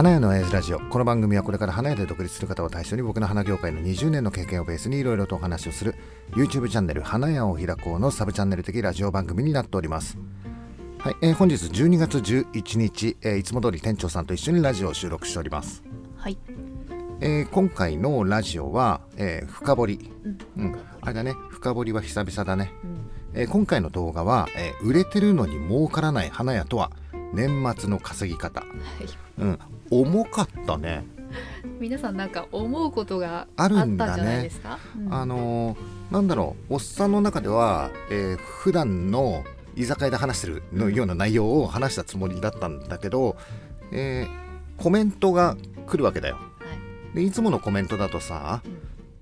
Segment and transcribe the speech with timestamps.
[0.00, 0.80] 花屋の親父ラジオ。
[0.80, 5.94] この番組はこれから花屋で独立する方を対象に僕の花業界の20年の経験をベースにいろいろとお話をする
[6.30, 10.16] YouTube チャンネル花屋を開こうのサブチャンネル的ラジオ番組になっております。
[11.00, 15.82] はい、えー本日12月11日、えーいつも通り店長さんと一緒にラジオを収録しております。
[16.16, 16.38] はい。
[17.20, 20.10] えー今回のラジオは、えー深掘り、
[20.56, 20.78] うん。
[21.02, 21.34] あれだね。
[21.50, 22.72] 深掘りは久々だね、
[23.34, 26.90] えー今回の動画は、えー売れてるのに儲からない花屋とは
[27.32, 28.64] 年末の稼ぎ方、
[29.38, 29.58] うん、
[29.90, 31.04] 重かったね、
[31.78, 34.12] 皆さんなんか思うことがああったるんだね。
[34.12, 34.78] んじゃないですか？
[34.98, 35.14] うん。
[35.14, 36.74] あのーなんだろう。
[36.74, 39.44] おっさんの中では、えー普段の
[39.76, 43.36] 居酒屋で話してるのような内容を話したつもりだったんだけど、
[43.92, 46.36] えーコメントが来るわけだよ。
[46.36, 46.40] は
[47.12, 47.16] い。
[47.16, 48.62] でいつものコメントだとさ、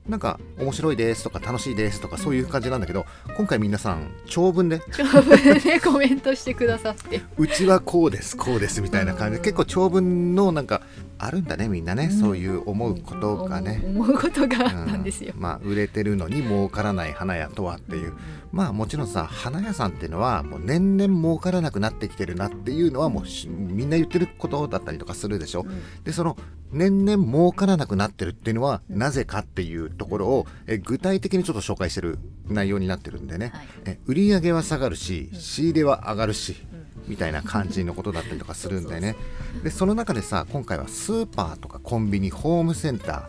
[0.09, 3.05] なんか面白いですとか楽しいですとかそういう感じなんだけど
[3.37, 7.21] 今回皆さん長文で長文でコメントしてくださって。
[7.37, 10.83] うちはこうですこうですみたいな感じでうん結構長文のなんか
[11.19, 15.33] あるんだねみんなね、そういう思うことがね、思うことがんったんですよ。
[15.36, 18.14] まあ売れてるのに儲からない花屋とはっていう。
[18.52, 26.05] まあもちろんさ花屋さんっていうのはもう年々儲からなくなってきてるなっていうのはもうしみんな言ってることだったりとかするでしょ、うん。
[26.05, 26.36] でその
[26.72, 33.66] 年々儲からなくなってるっていうのはなぜかっていうところをえ具体的にちょっと紹介してる内容になってるんでね、はい。
[33.84, 39.17] え売り上げは下がるし仕入れは上がるし、うんみたいな感じのことだったりとかするんでね。
[39.64, 43.28] でその中でさ今回はスーパーとかコンビニホームセンタ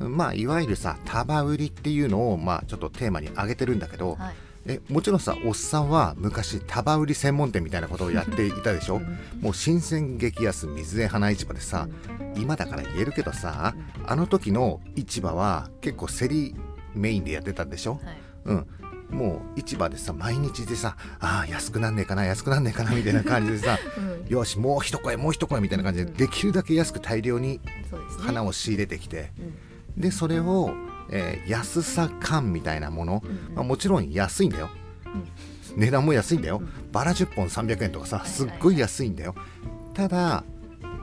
[0.00, 4.34] ー、まあいわゆるさ束売りっていうのをまあちょっとテーマに挙げてるんだけど、はい。
[4.66, 9.00] えもちろんさおっさんは昔束売り専門店みたいなことをやっていたでしょ？
[9.42, 11.86] もう新鮮激安水江花市場でさ
[12.34, 13.74] 今だから言えるけどさ
[14.06, 16.54] あの時の市場は結構競り
[16.94, 18.00] メインでやってたんでしょ？
[18.02, 18.18] はい。
[18.46, 18.66] うん
[19.10, 24.26] もう市場でさ毎日でさあー安くなんねえかな安くなんねえかなみたいな感じでさ うん。
[24.28, 27.60] よしもう一声もう一声みたいな感じでできるだけ安く大量に。
[28.20, 29.32] 花を仕入れてきて
[29.96, 30.00] うん。
[30.00, 30.72] でそれを、
[31.10, 34.70] えー安さ感みたいなもの、うんまあ、もちろん安いんだよ。
[35.06, 35.80] うん。
[35.80, 36.58] 値段も安いんだよ。
[36.58, 36.90] うん。
[36.92, 39.34] バラ10本300円とかさはいすっごい安いんだよ。
[39.92, 40.42] ただ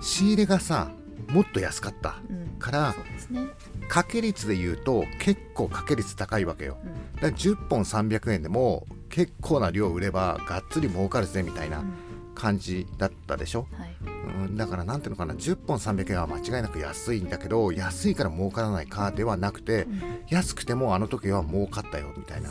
[0.02, 0.92] 仕入れがさ
[1.30, 2.60] もっと安かったうん。
[2.60, 3.48] からそうですね。
[3.88, 6.78] 掛け率で言うと結構掛け率高いわけよ。
[6.84, 11.94] うんだから10本300円でも結構な量売ればがっつり儲かるぜみたいなうん。
[12.34, 13.96] 感じだったでしょ、はい。
[14.02, 20.02] うん、だからなんていうのかな10本300円は間違いなく安いんだけど安いから儲からないかではなくてうん。
[20.30, 22.50] 安くてもあの時は儲かったよみたいな。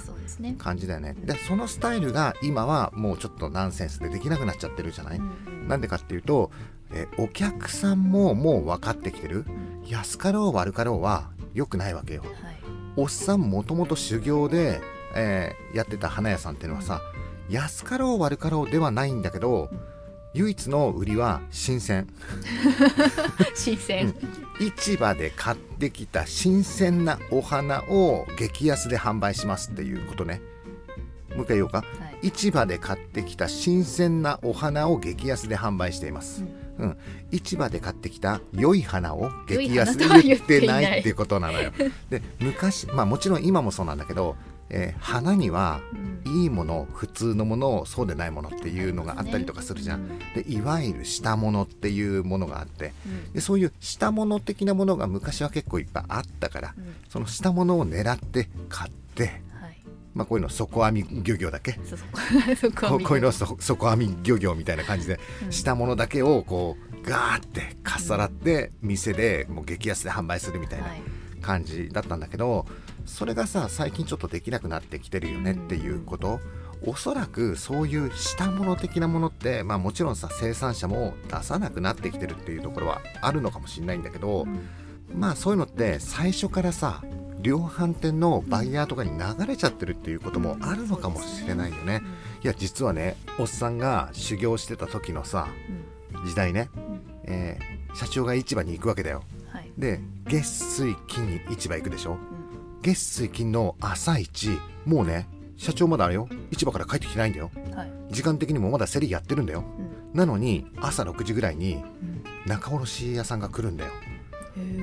[0.58, 1.14] 感じだよね。
[1.14, 5.66] でそのスタイルが今はもうちょっとナンセンスでできなくなっちゃってるじゃない、うん。
[5.66, 6.52] なんでかっていうと
[6.92, 9.44] えお客さんももう分かってきてる。
[9.48, 9.88] うん。
[9.88, 12.22] 安かろう悪かろうは良くないわけよ。
[12.22, 12.59] はい。
[13.00, 14.80] おっさんもともと修行で、
[15.14, 17.00] えーやってた花屋さんっていうのはさ
[17.48, 19.80] 安かろう悪かろうではないんだけどうん
[20.32, 22.06] 唯一の売りは新鮮。
[23.56, 24.14] 新鮮。
[24.60, 30.40] 市場で買ってきた新鮮なお花を激安で販売しますっていうことね。
[31.30, 31.78] もう一回言おうか。
[31.78, 31.84] は
[32.22, 32.28] い。
[32.28, 36.48] 市場で買ってきた新鮮なお花を激安で販売しています、うん、
[37.30, 41.00] 市場で買ってきた良い花を激安で言ってない。
[41.00, 41.72] っていうことなのよ。
[42.08, 44.36] で昔まあもちろん今もそうなんだけど、
[44.68, 46.10] えー花にはうん。
[46.42, 52.92] いいもの普通のものそうでないものっていうのがあったりとかするじゃん、でいわゆる下物っていうものがあって。
[53.06, 53.32] うん。
[53.32, 56.94] でそういう下物的なものが昔は結構いっぱいあったからうん。
[57.08, 59.42] その下物を狙って買って、はい。
[60.14, 61.72] まあ、こういうの底網漁業だっけ
[62.74, 65.52] こういうのそ底網漁業みたいな感じでうん。
[65.52, 71.02] 下物だけをこうガーってかっさらって店でもう激安で販売するみたいなはい。
[71.40, 72.66] 感じだったんだけど
[73.06, 76.38] それがさ最近ちょっとできなくなってきてるよねっていうこと？
[76.82, 84.46] おそらくそういう下物的なものってまあもちろんさ生産者も出さなくなってきてるっていうところはあるのかもしれないんだけど
[85.14, 87.02] まあそういうのって最初からさ
[87.42, 92.02] 量販店のバイヤーとかに流れちゃってるっていうこともあるのかもしれないよね。
[92.42, 95.48] いや実はねおっさんが修行してた時のさ
[96.26, 97.00] 時代ね、うん。
[97.24, 99.24] えー社長が市場に行くわけだよ。
[99.48, 99.72] はい。
[99.76, 102.12] で月水金に市場行くでしょ？
[102.12, 102.18] うん。
[102.82, 104.50] 月水金の朝一
[104.86, 105.26] もうね
[105.56, 106.28] 社長まだあれよ。
[106.52, 107.50] 市場から帰ってきてないんだよ。
[107.74, 107.92] はい。
[108.10, 109.64] 時間的にもまだ競りやってるんだよ。
[110.12, 110.16] うん。
[110.16, 112.22] なのに朝6時ぐらいにうん。
[112.46, 113.90] 仲卸屋さんが来るんだよ。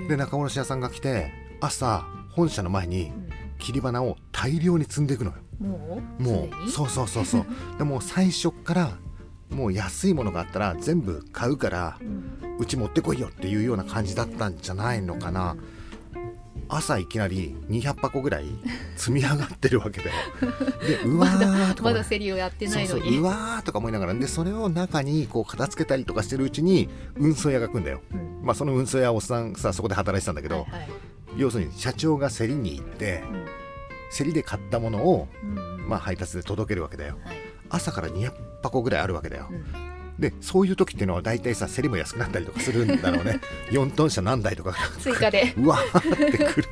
[0.10, 1.32] で仲卸屋さんが来て
[1.62, 2.06] 朝
[2.38, 3.28] 本社の前にうん。
[3.60, 5.38] 切り花を大量に積んでいくのよ。
[6.20, 6.70] もう？
[6.70, 7.46] そうそうそうそう。
[7.78, 8.98] でもう最初っから
[9.50, 11.98] もう安いものがあったら全部買うから
[12.60, 15.56] うち持ってこいよっていうような感じだったんじゃないのかな。
[16.70, 18.46] 朝いきなり200箱ぐらい
[18.98, 20.12] 積み上がってるわけだよ。
[20.86, 23.18] で うわーとかまだ競りをやってないのに。
[23.18, 28.02] うわーとか思いながらでそれを中にこう片付けたりとかしてるうちに運送屋が来るんだよ。
[28.14, 28.46] うん。
[28.46, 30.90] まあその運送屋おっさんさそこで働いてたんだけど、はいはい
[31.38, 33.46] 要するに社長が競りに行ってうん。
[34.16, 35.28] 競りで買ったものを、
[35.88, 37.18] まあ、配達で届けるわけだよ。
[37.26, 37.38] はい。
[37.70, 38.32] 朝から200
[38.64, 39.48] 箱ぐらいあるわけだよ。
[39.50, 39.66] うん。
[40.20, 43.40] でそういう時っていうのは大体さ競りも安くなったりとかするんだろうね。
[43.70, 44.72] 4トン車何台とか。
[44.72, 45.54] が追加で。
[45.58, 46.68] うわーってくる。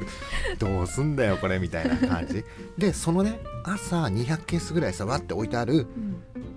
[0.57, 2.43] どうすんだよこれみたいな感じ。
[2.77, 5.87] でそのね朝200ケースぐらいさわって置いてある、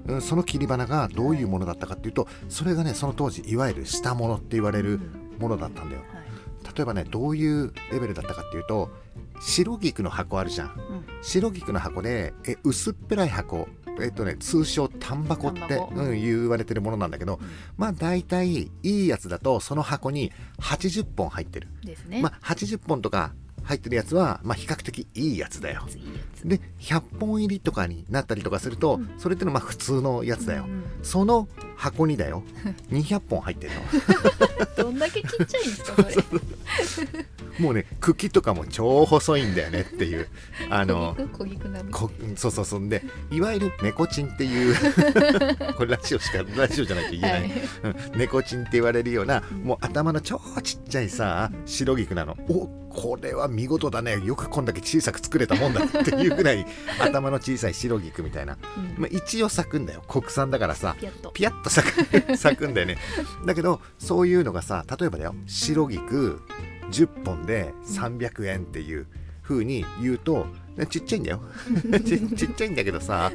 [0.08, 0.14] うん。
[0.14, 4.98] うん、その切り花がどういうものだったかっていうとそれがねその当時いわゆる下物って言われる
[5.38, 6.02] ものだったんだよ。
[6.10, 6.17] はい
[6.78, 8.88] 例えばねどういうレベルだったかっていうと
[9.40, 10.68] 白菊の箱あるじゃん。
[10.68, 10.74] うん。
[11.22, 13.68] 白菊の箱でえ薄っぺらい箱。
[14.00, 17.40] えっとね通称単箱って、うん、言われてるものなんだけど
[17.76, 21.66] まあ大体いいやつだとその箱に80本入ってる。
[21.82, 22.22] ですね。
[22.22, 23.32] まあ80本とか
[23.68, 25.86] 入ってるやつはまあ比較的いいやつだよ。
[26.42, 29.10] で100本入りとかになったりとかすると、うん。
[29.18, 32.42] それってのはまあ普通のやつだよ、うんその箱にだよ。
[32.90, 33.80] 200本入ってるの。
[34.84, 37.24] どんだけちっちゃいんですかそれ
[37.58, 40.28] もうね茎とかも超細いんだよねっていう。
[40.70, 41.16] あの
[42.36, 42.88] そうそうそう。
[42.88, 44.74] でいわゆる猫チンっていう
[45.74, 47.52] これラジオしかラジオじゃないと言えない、はい。
[48.12, 48.18] うん。
[48.18, 52.36] 猫チンって言われるようなもう頭の超ちっちゃいさ白菊なの。
[52.48, 54.18] おこれは見事だね。
[54.24, 56.66] よくこんだけ小さく作れたもんだっていうぐらい
[56.98, 59.02] 頭の小さい白菊みたいな、うん。
[59.02, 60.02] まあ、一応咲くんだよ。
[60.08, 60.96] 国産だからさ。
[60.98, 62.98] ピヤッとピヤッと咲く 咲くんだよね。
[63.46, 65.34] だけどそういうのがさ例えばだよ。
[65.46, 66.40] 白菊
[66.90, 69.06] 10本で300円っていう
[69.42, 70.46] 風に言うと
[70.90, 71.40] ちっちゃいんだよ。
[72.04, 73.32] ちちっちゃいんだけどさ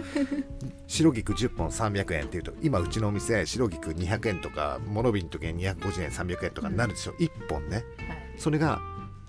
[0.88, 7.78] 白菊10本300円っていうと今うちのお店白菊200円とかモノビンの時に250円300円とかになるでしょ、1本ね。
[7.78, 7.86] はい。
[8.38, 8.80] それが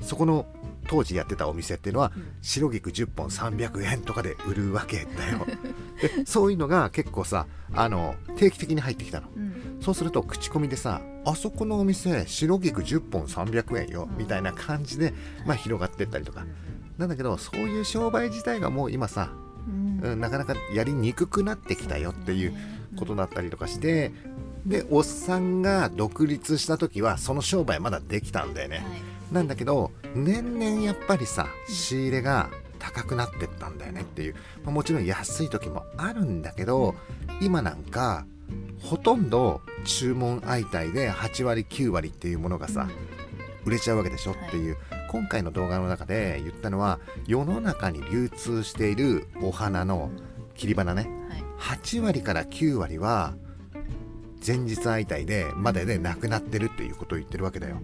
[0.00, 0.46] そこの
[0.86, 5.46] 当時やってたお店っていうのはうん白菊10本300円とかで売るわけだよ。
[6.00, 9.28] でそういうのが結構さあの定期的に入ってきたの。
[9.34, 9.53] うん
[9.84, 15.12] そうすると口コミでさあそこのお店白菊10本300円よみたいな感じで、
[15.44, 16.46] まあ、広がってったりとか。
[16.96, 19.32] なんだけどそういう商売自体がもう今さ、
[19.68, 20.00] うん。
[20.12, 22.54] うん、なかなかやりにくくなってきたよっていう
[22.96, 24.12] ことだったりとかして
[24.64, 28.86] でおっさんが独立した時はその商売まだできたんだよね、はい。
[29.32, 32.48] なんだけど年々やっぱりさ仕入れが
[32.78, 36.94] 高くなってったんだよねっていう、まあもちろん安い時もあるんだけど
[37.42, 38.24] 今なんか
[38.80, 42.88] ほとんど注文相対で8割9割っていうものがさ
[43.64, 44.76] 売れちゃうわけでしょはいっていう、
[45.08, 50.10] 今回の動画の中で言ったのは世の中に流通しているお花の
[50.54, 51.08] 切り花ね。
[51.28, 51.44] はい。
[51.58, 53.34] 8割から9割は
[54.46, 57.80] 前日相対でまででなくなってるっていうことを言ってるわけだよ。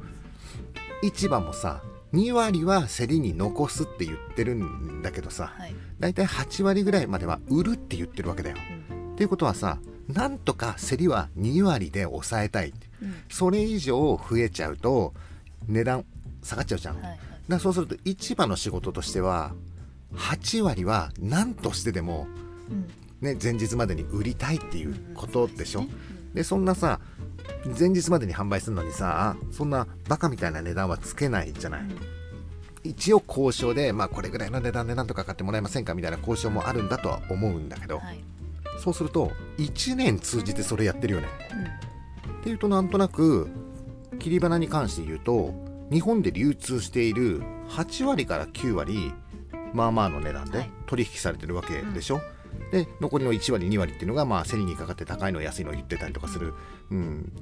[1.03, 1.83] 市場もさ
[2.13, 5.75] 2割は競りに残すって言ってるんだけどさはい。
[5.99, 8.57] だいたい8割ぐらいまでは売るって言ってるわけだよ。
[8.91, 9.13] うん。
[9.15, 9.79] っていうことはさ
[10.13, 12.73] なんとか競りは2割で抑えたい。
[13.03, 13.15] うん。
[13.31, 15.15] それ以上増えちゃうと
[15.69, 16.05] 値段
[16.43, 17.19] 下がっちゃうじゃん、はいはい。
[17.49, 19.53] だそうすると市場の仕事としては
[20.15, 22.27] 8割は何としてでも、
[22.71, 22.89] うん。
[23.21, 26.35] ね、前日までに売りたいっていうことでしょ、うん。
[26.35, 27.01] でそんなさ
[27.79, 31.83] 前日までに販売するのにさそんなバカみたいな値段はつけないじゃない、
[32.83, 38.25] 一応交渉で、まあ、これぐらいの値段でなんとか買ってもらえませんかみたいな交渉もあるんだとは思うんだけど、はい
[38.81, 41.29] そうすると1年通じてそれやってるよね。
[42.27, 42.35] うん。
[42.41, 43.49] っていうとなんとなく
[44.19, 45.55] 切り花に関して言うと
[45.93, 49.13] 日本で流通している8割から9割
[49.75, 50.71] まあまあの値段ではい。
[50.87, 52.21] 取引されてるわけでしょ、
[52.73, 56.55] で残りの1割2割っていうのがまあ競りにかかって高いの安いの言ってたりとかする、
[56.91, 57.33] うん、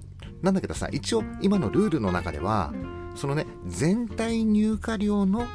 [0.42, 5.47] なんだけどさ一応今のルールの中ではうんそのね全体入荷量の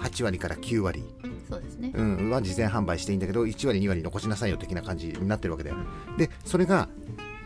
[0.00, 1.04] 8割から9割、
[1.48, 1.92] そうですね。
[1.94, 5.76] うん、は事前販売していいんだけど1割2割残しなさいよ的な感じになってるわけだよ。
[6.16, 6.88] でそれが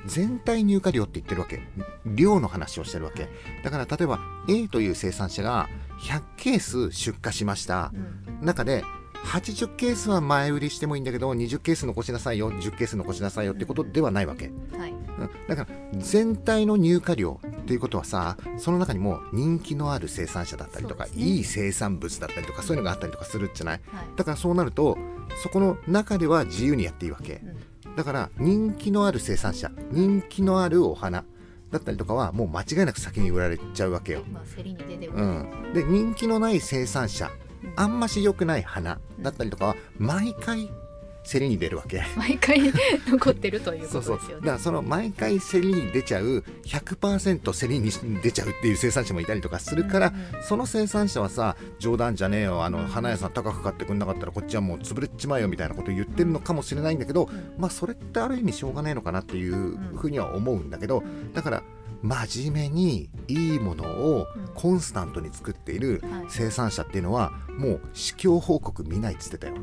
[0.07, 1.63] 全体入荷量って言ってるわけ。
[2.05, 3.29] 量の話をしてるわけ。
[3.63, 5.69] だから例えば A という生産者が
[6.01, 7.93] 100ケース出荷しました。
[7.95, 8.47] うん。
[8.47, 8.85] 中で
[9.25, 14.91] 80ケースは前売りしてもいいんだけど20ケース残しなさいよ10ケース残しなさいよってことではないわけ、はい。
[14.91, 15.31] うん。
[15.47, 15.69] だから
[15.99, 21.13] 全体の入荷量っていうことはさその中にも人気のある生産者だったりとか、ね。
[21.15, 23.81] いい生産物だったりとかそういうのがあったりとかするじゃない？
[23.87, 24.05] はい。
[24.17, 24.99] だからそうなると
[25.43, 27.41] そこの中では自由にやっていいわけ。
[27.87, 27.97] うん。
[27.97, 31.25] だから人気のある生産者人気のあるお花
[31.71, 37.31] だったりとかはもう間違いなく先に売られちゃうわけよ、まあ競りに出てるうん、で人気のない生産者
[37.77, 40.71] あんまし良くない花だったりとかは毎回
[41.25, 42.03] 競りに出るわけ。
[42.17, 42.73] 毎回
[43.07, 44.47] 残ってるというこそうそうとですよね。
[44.47, 47.91] だからその毎回競りに出ちゃう100%競りに
[48.23, 52.87] 出ちゃうっていう生産者もいたりとかするから、うんうんその生産者はさ冗談じゃねえよあのうん。
[52.87, 57.55] 花屋さん高く買ってくんなかったらこっちはもう潰れちまえよみたいなこと言ってるのかもしれないんだけど、うん。
[57.59, 61.63] まあそれってある意味しょうがねえのかなっていうふうには思うんだけど、うんだから
[62.03, 66.25] 真面目にいいものをうんコンスタントに作っているはい。
[66.29, 69.55] 生産者っていうのはもう市況報告見ないっつってたよ。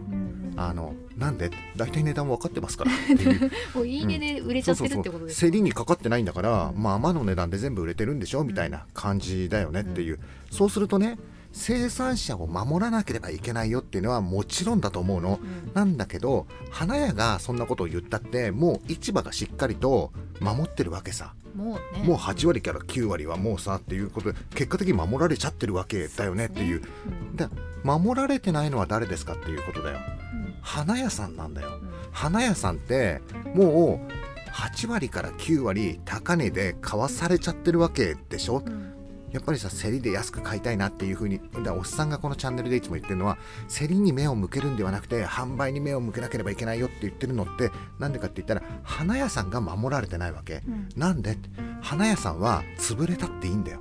[0.56, 1.52] あのなんで？
[1.76, 2.92] 大体値段分かってますから。
[3.76, 8.44] もういいねで売れちゃってるってことです競りにかかってないんだから、うんまあ天の値段で全部売れてるんでしょ？
[8.44, 10.20] みたいな感じだよねっていう、
[10.52, 11.18] そうするとね
[11.52, 15.72] 生産者を守らなければいけないよっていうのはもちろんだと思うの、うん。
[15.74, 21.34] なんだけど花屋がそんなことを言ったってもう市場がしっかりと守ってるわけさ。
[21.56, 22.04] もうね。
[22.04, 26.82] もう8割から9割はもうさっていうことで結果的に守られちゃってるわけだよねっていう。
[27.08, 27.36] うん。
[27.36, 27.48] で
[27.84, 29.98] 守られてないのは誰ですかっていうことだよ。
[30.34, 30.56] うん。
[30.62, 31.80] 花屋さんなんだよ。
[31.82, 31.90] うん。
[32.12, 33.22] 花屋さんって
[33.56, 38.64] もう8割から9割高値で買わされちゃってるわけでしょ。
[38.66, 38.99] うん
[39.32, 41.40] やっぱりさ競りで安く買いたいなっていう風に
[41.78, 50.62] おっさんがこのチャンネルでいつも言ってるのは競りに目を向けるんではなくて販売に目を向けなければいけないよって言ってるのってなんでかって言ったら花屋さんが守られてないわけ。
[50.68, 50.90] うん。
[50.96, 51.38] なんで？
[51.82, 53.80] 花屋さんは潰れたっていいんだよ。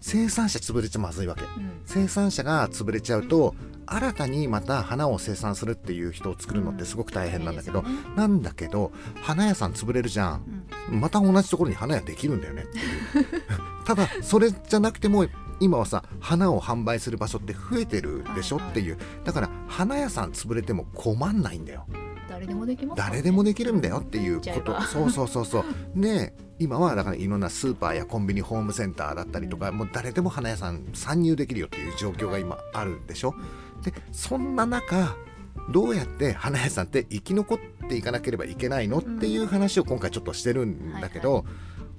[0.00, 1.42] 生産者潰れちゃまずいわけ。
[1.42, 1.80] うん。
[1.84, 3.54] 生産者が潰れちゃうと
[3.86, 8.16] 新たにまた花を生産するっていう人を作るのってすごく大変なんだけど、大変ですよね。
[8.16, 8.92] なんだけど
[9.22, 10.66] 花屋さん潰れるじゃん。
[10.92, 11.00] うん。
[11.00, 12.84] また同じところに花屋できるんだよねっていう
[13.88, 15.26] ただそれじゃなくても
[15.60, 18.98] 今はさ花を販売する場所って増えてるでしょはいはいっていう。
[19.24, 21.86] だから花屋さん潰れても困んないんだよ。
[22.28, 23.04] 誰でもできますね。
[23.08, 24.72] 誰でもできるんだよっていうこと。
[24.72, 24.82] ば。
[24.82, 25.64] そうそうそうそう。
[25.96, 33.34] で今はだからいろんなスーパーやコンビニホームセンターだったりとか、もう誰でも花屋さん参入できるよっていう状況が今あるでしょ。
[33.82, 35.16] でそんな中
[35.70, 41.44] どうやって花屋さんって生き残っていかなければいけないのっていう話を今回ちょっとしてるんだけど、はい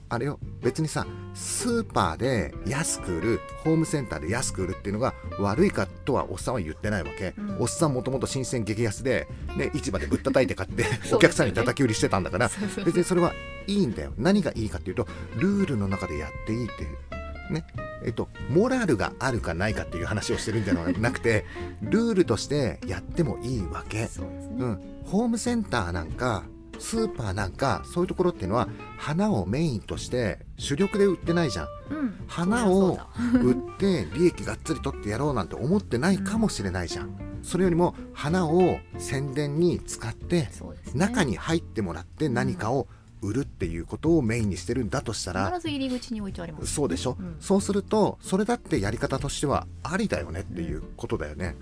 [0.10, 0.40] あれよ。
[0.62, 7.58] 別にさスーパーで安く売るホームセンターで安く売るっていうのが悪いかとはおっさんは言ってないわけ、うん。
[7.62, 13.34] おっさんもともと新鮮激安で、 ね、市場でぶったたいて買ってお客さんに叩き売りしてたんだからそうそう別にそれは
[13.68, 14.14] いいんだよ。
[14.18, 17.54] 何がいいかっていうとルールの中でやっていいっていう。
[17.54, 17.66] ね。
[18.04, 21.46] えっとモラルがあるかないかっていう話をしてるんじゃなくて
[21.82, 24.32] ルールとしてやってもいいわけ、そうね。
[24.60, 26.44] うん、ホームセンターなんか
[26.80, 28.68] スーパーなんかそういうところっていうのは
[28.98, 31.68] 花をメインとして主力で売ってないじゃん。
[31.92, 32.26] うん。
[32.28, 33.00] 花を
[33.42, 37.16] 売って利益がっつり取ってやろうなんて思ってないかもしれないじゃん。
[37.42, 40.50] それよりも花を宣伝に使って
[40.94, 42.88] 中に入ってもらって何かを
[43.22, 46.74] 売るっていうことをメインにしてるんだとしたら必ず入り口に置いてあります。
[46.74, 47.36] そうでしょ、うん。
[47.40, 51.56] そうするとそれだってやり方としてはありだよねっていうことだよね、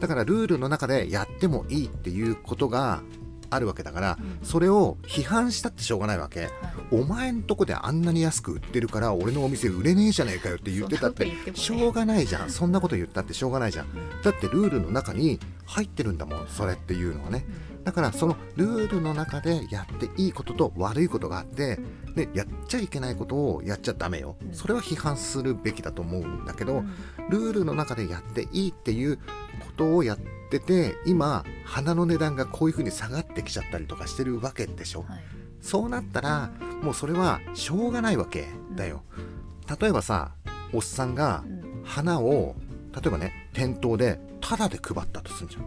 [0.00, 3.02] だからルールの中でやってもいいっていうことが
[3.50, 4.46] あるわけだから、うん。
[4.46, 6.42] それを批判したってしょうがないわけ。
[6.42, 6.50] はい。
[6.92, 12.50] お前んとこであんなに安く売ってるから俺のお店売れねえじゃねえかよって言ってたってしょうがないじゃん。
[12.50, 13.86] そんなこと言ったってしょうがないじゃん。
[13.86, 14.22] うん。
[14.22, 17.44] だってルールの中に入ってるんだもんそれっていうのはね。
[17.84, 21.78] だからそのルールの中でやっていいことと悪いことがあって
[22.14, 24.36] でやっちゃいけないことをやっちゃダメよ。
[24.44, 24.54] うん。
[24.54, 26.90] それは批判するべきだと思うんだけど、うん。
[27.30, 29.22] ルールの中でやっていいっていうこ
[29.76, 30.18] とをやっ
[30.50, 35.02] てて今花の値段がこういうふうに下がってきちゃったりとかしてるわけでしょ。
[35.02, 35.20] はい。
[35.60, 36.50] そうなったら
[36.82, 39.04] もうそれはしょうがないわけだよ。
[39.80, 40.32] 例えばさ
[40.72, 41.82] おっさんがうん。
[41.84, 42.56] 花を
[42.92, 45.64] 例えばね店頭でタダで配ったとするじゃん。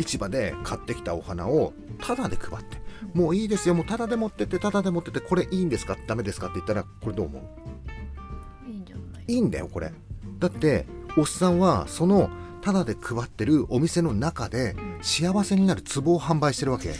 [0.00, 2.78] 市場で買ってきたお花をタダで配って。
[3.14, 3.20] うん。
[3.20, 3.74] もういいですよ。
[3.74, 5.98] もうタダで持ってってタダで持ってってこれいいんですか？
[6.06, 7.38] ダメですかって言ったらこれどう思
[8.66, 8.70] う？
[8.70, 9.24] いいんじゃない？
[9.28, 9.92] いいんだよこれ。
[10.38, 10.86] だって
[11.18, 12.30] おっさんはその
[12.64, 14.98] タダで配ってるお店の中でうん。
[15.02, 16.94] 幸せになる壺を販売してるわけ。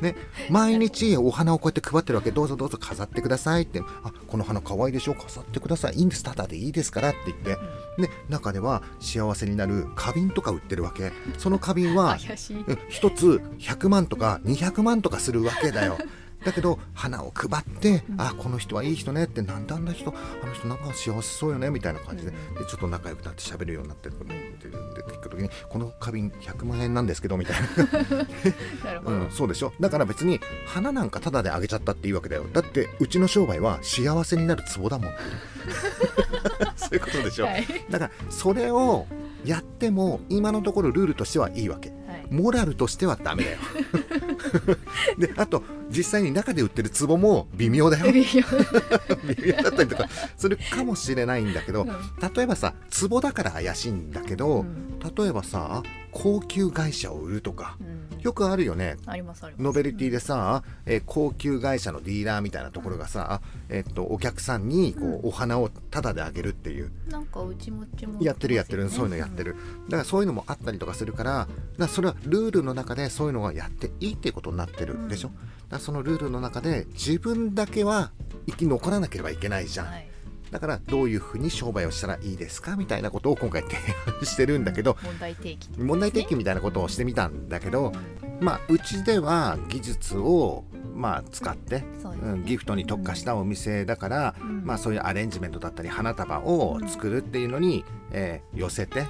[0.00, 0.14] ね、
[0.50, 2.32] 毎日お花をこうやって配ってるわけ。
[2.32, 3.80] どうぞどうぞ飾ってくださいって。
[4.02, 5.94] あこの花可愛いでしょ飾ってください。
[5.94, 6.24] いいんです。
[6.24, 7.56] タダでいいですからって言って。
[8.02, 11.12] で中では幸せになる花瓶とか売ってるわけ。
[11.38, 12.64] その花瓶は 怪しい。
[12.66, 15.98] うん一つ100万とか200万とかするわけだよ
[16.46, 18.20] だけど花を配って、うん。
[18.20, 22.54] あこの人はいい人ねってなんであんな人あの人なんか幸せそうよねみたいな感じで,、うん。
[22.54, 29.00] でちょっと仲良くなって喋るようになってででで聞く時にこの花瓶100万円なんですけどみたいな。
[29.04, 29.72] うん、そうでしょ？
[29.80, 32.44] だから別に花なんかタダであげちゃったっていいわけだよ。
[32.52, 35.12] だってうちの商売は幸せになるツボだもん。
[36.76, 37.66] そういうことでしょ、はい。
[37.90, 39.06] だからそれを
[39.44, 41.90] やっても今のところルールとしてはいいわけ。
[41.90, 42.26] はい。
[42.30, 43.58] モラルとしてはダメだよ
[45.18, 48.12] であと実際に中で売ってる壺も微妙だよ。
[48.12, 48.42] 微妙。
[49.62, 51.88] だったりとかするかもしれないんだけど、うん。
[52.34, 52.74] 例えばさ
[53.08, 54.98] 壺だから怪しいんだけど、うん。
[54.98, 57.95] 例えばさ高級外車を売るとかうん
[58.26, 58.96] よくあるよね。
[59.06, 59.62] ありますあります。
[59.62, 66.90] ノベルティでさ、えー高級会社のディーラーみたいなところがさ、えっとお客さんにこう、お花をタダであげるっていう。
[67.08, 69.54] なんかうちもちもやってるやってる、そういうのやってる。
[69.84, 71.46] だからそういうのもあったりとかするから
[71.78, 75.40] だそれはルールの中でそういうのはやっていいっていうことになってるでしょ、だか
[75.70, 78.10] らそのルールの中で自分だけは
[78.48, 80.08] 生き残らなければいけないじゃん、はい
[80.50, 83.76] だからどういうふうに商売をしたらいいですかみたいなことを今回提
[84.18, 87.92] 案 してるんだけど、問題提起問題提起みたいなことをしてみたんだけど、
[88.40, 92.30] まあうちでは技術をまあ使って、そうですね。
[92.32, 94.64] うん、ギフトに特化したお店だから、うん。
[94.64, 99.06] まあそういうアレンジメントだったり花束を作るっていうのに、えー寄せて、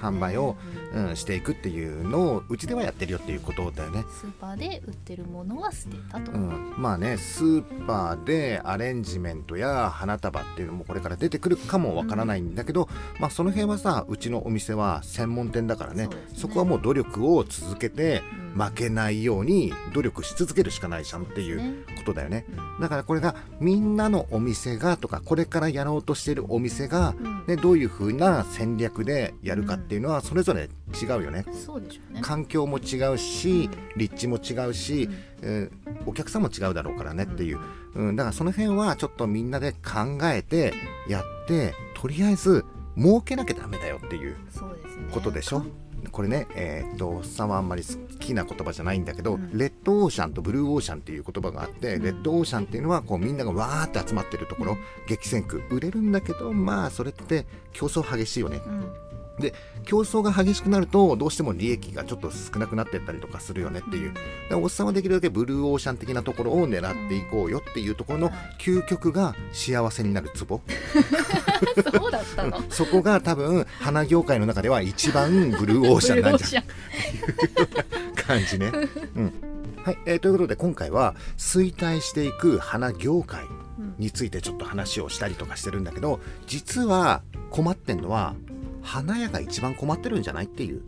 [0.00, 0.56] 販売を
[0.94, 1.08] うん。
[1.10, 4.04] うん、していくっていうのをうちではやってるよっていうことだよね。
[4.20, 16.02] スーパーで売ってるものは捨てたと、うん、まあねスーパーでアレンジメントや花束っていうのもこれから出てくるかもわからないんだけど、まあその辺はさうちのお店は専門店だからね。
[16.02, 16.08] ね。
[16.34, 18.42] そこはもう努力を続けてうん。
[18.52, 21.72] 負けないように努力し続けるしかないじゃんっていうね。
[21.96, 22.44] ことだよね。
[22.50, 22.80] うん。
[22.82, 27.44] だからこれがみんなのお店がとかこれからやろうとしているお店が、うん。
[27.46, 30.68] ね、どういう風な戦略でやるかっていうのはそれぞれ
[31.00, 31.44] 違うよね。
[31.52, 32.20] そうでしょうね。
[32.22, 35.08] 環境も違うしう立地も違うし、
[35.42, 37.60] えーお客さんも違うだろうからねっていう、
[37.94, 40.74] うん、だからその辺はちょっとみんなで考えて
[41.08, 42.64] やってとりあえず
[42.96, 45.04] 儲けなきゃダメだよっていうそうですね。
[45.12, 45.64] ことでしょ？
[46.12, 49.58] これねえーっとおっさんはあんまり好きな言葉じゃないんだけど、うん。
[49.58, 52.02] レッドオーシャンとブルーオーシャンっていう言葉があって、うん。
[52.02, 54.76] レッドオーシャンっていうのはこうみんながわーって集まってるところ、
[55.08, 55.62] 激戦区。
[55.70, 58.60] 売れるんだけどまあそれって競争激しいよね。
[58.64, 64.14] うんで競争が激しくなるとどうしても利益がちょっと少なくなってったりとかするよねっていう、
[64.52, 70.60] おっさんはできるだけブルーオーシャン的なところを狙っていこうよっていうところのはい究極が幸せになるツボ、
[71.92, 72.62] そうだったの。
[72.70, 78.12] そこが多分花業界の中では一番ブルーオーシャンなんじゃブルーオーシャン。
[78.12, 78.72] ん感じね。
[79.16, 79.52] うん。
[79.84, 83.42] はいえーということで今回は衰退していく花業界
[83.78, 88.36] うんについてちょっと話をしたりとかしてるんだけど実は困ってんのは
[88.82, 90.82] 花屋が一番困ってるんじゃないっていう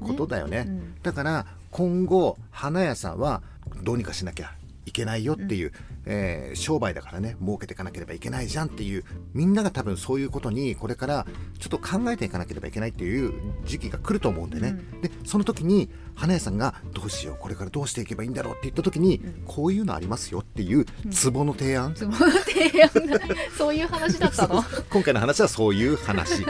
[0.00, 0.64] ことだよね。
[0.66, 0.94] うん。
[1.02, 3.42] だから今後花屋さんは
[3.82, 4.52] どうにかしなきゃ
[4.86, 5.72] いけないよっていう、
[6.06, 11.26] えー商売だからね儲けていかなければいけないじゃんっていうみんなが多分そういうことにこれから
[11.58, 13.32] ちょっと考えていかなければいけないっていう
[13.64, 15.00] 時期が来ると思うんでね、うん。
[15.00, 19.42] でその時に花屋さんがどうしようこれからどうしていけばいいんだろうって言った時に、うん。
[19.46, 23.20] こういうのありますよっていうツボの提案、つぼの提案が
[23.56, 24.62] そういう話だったの？
[24.92, 26.44] 今回の話はそういう話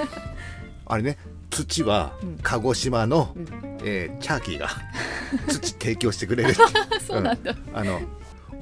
[0.86, 1.16] あれね
[1.50, 2.38] 土はうん。
[2.42, 3.46] 鹿児島の、うん。
[3.84, 4.68] えーチャーキーが
[5.48, 6.54] 土提供してくれる。
[7.06, 7.54] そうなんだ。
[7.72, 8.00] あの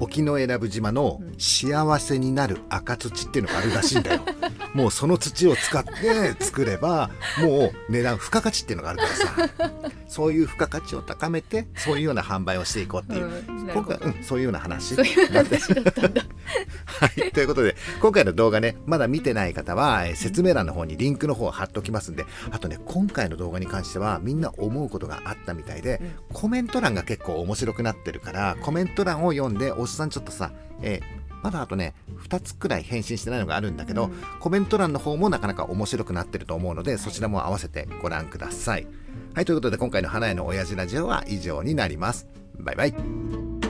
[0.03, 4.23] 沖永良部島のうん幸せになる赤土っていうのがあるらしいんだよ。
[4.75, 7.11] もうその土を使って作れば
[7.41, 9.73] もう値段付加価値っていうのがあるからさ。
[10.13, 14.95] そういう付加価値を高めてそういうような販売をしていこうっていう、うん今回、うん、そういうような話。
[14.95, 16.23] そういう話だったんだ。
[16.85, 26.13] はい、ということで今回の動画ねまだ見てない方はえー説明欄の方にリンクの方を貼っておきますんであとね今回の動画に関してはみんな思うことがあったみたいで、うん。
[26.35, 31.95] コメント欄が結構面白くなってるからコメント欄を読んでおっさんちょっとさ、えーまだあとね
[32.29, 38.87] 2つくらい返信してないのがあるんだけど、うんコメント欄の方もなかなか面白くなってると思うので、そちらも合わせてご覧ください。
[39.35, 42.29] はいということで今回の花屋の親父ラジオは以上になります。
[42.59, 43.62] バイバイ。